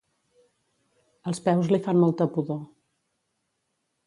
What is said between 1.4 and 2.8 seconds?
peus li fan molta pudor.